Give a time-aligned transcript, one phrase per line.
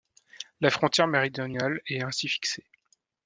[0.61, 2.65] La frontière méridionale est ainsi fixée.